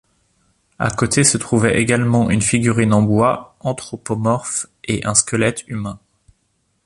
À 0.79 0.89
côté 0.89 1.23
se 1.23 1.37
trouvait 1.37 1.79
également 1.79 2.31
une 2.31 2.41
figurine 2.41 2.91
en 2.91 3.03
bois 3.03 3.55
anthropomorphe 3.59 4.65
et 4.83 5.05
un 5.05 5.13
squelette 5.13 5.63
humain. 5.67 5.99